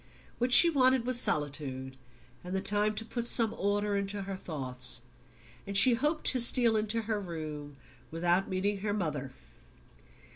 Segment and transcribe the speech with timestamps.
[0.39, 1.95] What she wanted was solitude,
[2.43, 5.03] and the time to put some order into her thoughts;
[5.67, 7.77] and she hoped to steal into her room
[8.09, 9.29] without meeting her mother.